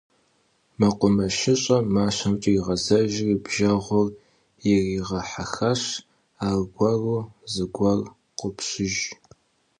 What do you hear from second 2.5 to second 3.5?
игъэзэжри,